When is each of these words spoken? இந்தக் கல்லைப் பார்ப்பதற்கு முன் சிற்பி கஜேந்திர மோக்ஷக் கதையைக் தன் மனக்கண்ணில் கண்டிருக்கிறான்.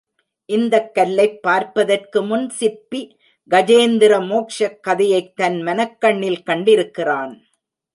இந்தக் 0.45 0.93
கல்லைப் 0.93 1.41
பார்ப்பதற்கு 1.41 2.23
முன் 2.23 2.49
சிற்பி 2.49 3.01
கஜேந்திர 3.49 4.13
மோக்ஷக் 4.25 4.79
கதையைக் 4.79 5.35
தன் 5.35 5.61
மனக்கண்ணில் 5.61 6.43
கண்டிருக்கிறான். 6.45 7.33